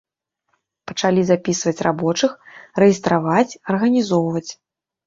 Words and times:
Пачалі 0.91 1.21
запісваць 1.27 1.75
рабочых, 1.89 2.31
рэестраваць, 2.87 3.57
арганізоўваць. 3.77 4.49